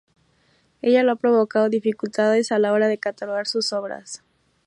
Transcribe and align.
Ello 0.81 1.11
ha 1.11 1.15
provocado 1.15 1.69
dificultades 1.69 2.51
a 2.51 2.57
la 2.57 2.71
hora 2.73 2.87
de 2.87 2.97
catalogar 2.97 3.45
sus 3.45 3.71
obras. 3.71 4.23